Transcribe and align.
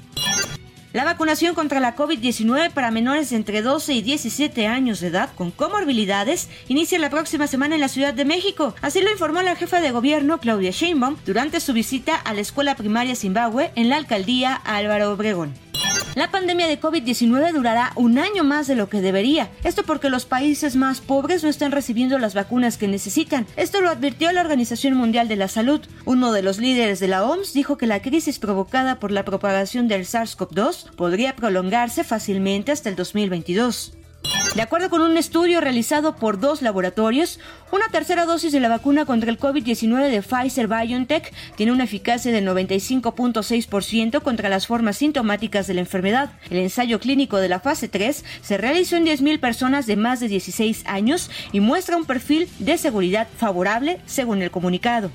La 0.97 1.05
vacunación 1.05 1.55
contra 1.55 1.79
la 1.79 1.95
COVID-19 1.95 2.71
para 2.71 2.91
menores 2.91 3.31
entre 3.33 3.61
12 3.61 3.93
y 3.93 4.01
17 4.01 4.67
años 4.67 5.01
de 5.01 5.09
edad 5.09 5.29
con 5.35 5.51
comorbilidades 5.51 6.49
inicia 6.69 6.99
la 6.99 7.11
próxima 7.11 7.47
semana 7.47 7.75
en 7.75 7.83
la 7.83 7.89
Ciudad 7.89 8.15
de 8.15 8.25
México. 8.25 8.75
Así 8.81 9.03
lo 9.03 9.11
informó 9.11 9.43
la 9.43 9.57
jefa 9.57 9.83
de 9.83 9.91
gobierno 9.91 10.41
Claudia 10.41 10.71
Sheinbaum 10.71 11.19
durante 11.27 11.61
su 11.61 11.75
visita 11.75 12.17
a 12.17 12.33
la 12.33 12.41
escuela 12.41 12.77
primaria 12.77 13.15
Zimbabue 13.15 13.73
en 13.75 13.91
la 13.91 13.97
alcaldía 13.97 14.55
Álvaro 14.55 15.13
Obregón. 15.13 15.66
La 16.17 16.31
pandemia 16.31 16.67
de 16.67 16.81
COVID-19 16.81 17.53
durará 17.53 17.93
un 17.95 18.19
año 18.19 18.43
más 18.43 18.67
de 18.67 18.75
lo 18.75 18.89
que 18.89 19.03
debería. 19.03 19.51
Esto 19.65 19.83
porque 19.83 20.09
los 20.09 20.25
países 20.25 20.75
más 20.75 21.03
pobres 21.03 21.43
no 21.43 21.51
están 21.51 21.73
recibiendo 21.73 22.19
las 22.19 22.33
vacunas 22.33 22.79
que 22.79 22.89
necesitan. 22.89 23.47
Esto 23.55 23.83
lo 23.83 23.91
advirtió 23.91 24.33
la 24.33 24.41
Organización 24.41 24.95
Mundial 24.95 25.29
de 25.29 25.37
la 25.37 25.49
Salud. 25.49 25.83
Uno 26.07 26.33
de 26.33 26.41
los 26.41 26.57
líderes 26.57 27.01
de 27.01 27.09
la 27.09 27.23
OMS 27.23 27.53
dijo 27.53 27.77
que 27.77 27.87
la 27.87 28.01
crisis 28.01 28.39
provocada 28.39 28.99
por 28.99 29.13
la 29.13 29.27
propagación 29.27 29.89
del 29.89 30.07
SARS-CoV-2 30.07 30.95
podría 30.97 31.37
prolongarse 31.37 32.03
fácilmente 32.03 32.73
hasta 32.73 32.89
el 32.89 32.97
2022. 32.97 33.93
De 34.57 34.63
acuerdo 34.63 34.89
con 34.89 35.03
un 35.03 35.19
estudio 35.19 35.61
realizado 35.61 36.17
por 36.17 36.41
dos 36.41 36.63
laboratorios, 36.63 37.39
una 37.73 37.89
tercera 37.89 38.25
dosis 38.25 38.53
de 38.53 38.61
la 38.61 38.71
vacuna 38.71 39.05
contra 39.05 39.31
el 39.31 39.39
COVID-19 39.39 40.09
de 40.09 40.23
Pfizer 40.23 40.67
BioNTech 40.67 41.31
tiene 41.57 41.73
una 41.73 41.85
eficacia 41.85 42.33
de 42.33 42.43
95.6% 42.43 44.23
contra 44.23 44.49
las 44.49 44.67
formas 44.67 44.97
sintomáticas 44.97 45.67
de 45.67 45.75
la 45.75 45.81
enfermedad. 45.81 46.31
El 46.49 46.57
ensayo 46.57 47.01
clínico 47.01 47.37
de 47.37 47.51
la 47.51 47.61
fase 47.61 47.89
3 47.89 48.25
se 48.41 48.57
realizó 48.57 48.97
en 48.97 49.05
10.000 49.05 49.41
personas 49.41 49.85
de 49.85 49.97
más 49.97 50.21
de 50.21 50.29
16 50.29 50.85
años 50.87 51.31
y 51.53 51.61
muestra 51.61 51.99
un 51.99 52.07
perfil 52.07 52.49
de 52.59 52.79
seguridad 52.79 53.29
favorable, 53.37 54.01
según 54.07 54.41
el 54.41 54.51
comunicado. 54.51 55.11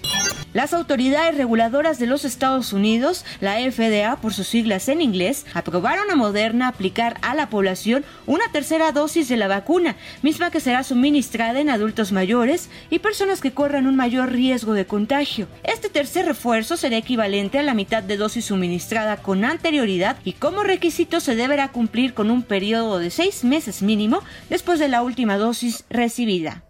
Las 0.53 0.73
autoridades 0.73 1.37
reguladoras 1.37 1.97
de 1.97 2.07
los 2.07 2.25
Estados 2.25 2.73
Unidos, 2.73 3.23
la 3.39 3.55
FDA 3.59 4.17
por 4.17 4.33
sus 4.33 4.47
siglas 4.47 4.89
en 4.89 4.99
inglés, 4.99 5.45
aprobaron 5.53 6.11
a 6.11 6.15
Moderna 6.15 6.67
aplicar 6.67 7.17
a 7.21 7.35
la 7.35 7.49
población 7.49 8.03
una 8.25 8.43
tercera 8.51 8.91
dosis 8.91 9.29
de 9.29 9.37
la 9.37 9.47
vacuna, 9.47 9.95
misma 10.21 10.51
que 10.51 10.59
será 10.59 10.83
suministrada 10.83 11.61
en 11.61 11.69
adultos 11.69 12.11
mayores 12.11 12.69
y 12.89 12.99
personas 12.99 13.39
que 13.39 13.53
corran 13.53 13.87
un 13.87 13.95
mayor 13.95 14.33
riesgo 14.33 14.73
de 14.73 14.85
contagio. 14.85 15.47
Este 15.63 15.87
tercer 15.87 16.25
refuerzo 16.25 16.75
será 16.75 16.97
equivalente 16.97 17.57
a 17.57 17.63
la 17.63 17.73
mitad 17.73 18.03
de 18.03 18.17
dosis 18.17 18.45
suministrada 18.45 19.17
con 19.17 19.45
anterioridad 19.45 20.17
y 20.25 20.33
como 20.33 20.63
requisito 20.63 21.21
se 21.21 21.35
deberá 21.35 21.69
cumplir 21.69 22.13
con 22.13 22.29
un 22.29 22.43
periodo 22.43 22.99
de 22.99 23.09
seis 23.09 23.45
meses 23.45 23.81
mínimo 23.81 24.21
después 24.49 24.79
de 24.79 24.89
la 24.89 25.01
última 25.01 25.37
dosis 25.37 25.85
recibida. 25.89 26.61